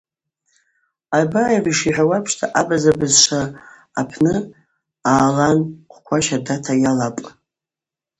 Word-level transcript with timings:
Абаев 1.19 1.65
йшихӏвауа 1.71 2.15
апшта, 2.19 2.45
абаза 2.59 2.91
бызшва 2.99 3.41
апны 3.99 4.35
аалан 5.11 5.57
хъвква 5.91 6.17
щардата 6.25 6.73
йалапӏ. 6.83 7.23